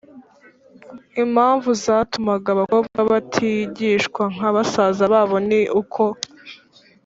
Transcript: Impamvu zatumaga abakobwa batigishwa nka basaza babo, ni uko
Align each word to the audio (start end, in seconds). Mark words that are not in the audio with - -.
Impamvu 1.23 1.69
zatumaga 1.83 2.47
abakobwa 2.55 2.99
batigishwa 3.11 4.23
nka 4.35 4.49
basaza 4.55 5.03
babo, 5.13 5.35
ni 5.47 5.61
uko 5.81 6.03